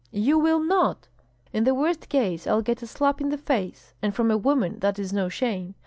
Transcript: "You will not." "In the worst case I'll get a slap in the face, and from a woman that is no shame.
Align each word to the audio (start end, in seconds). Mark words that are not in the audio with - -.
"You 0.09 0.39
will 0.39 0.57
not." 0.59 1.09
"In 1.53 1.63
the 1.63 1.75
worst 1.75 2.09
case 2.09 2.47
I'll 2.47 2.63
get 2.63 2.81
a 2.81 2.87
slap 2.87 3.21
in 3.21 3.29
the 3.29 3.37
face, 3.37 3.93
and 4.01 4.15
from 4.15 4.31
a 4.31 4.35
woman 4.39 4.79
that 4.79 4.97
is 4.97 5.13
no 5.13 5.29
shame. 5.29 5.75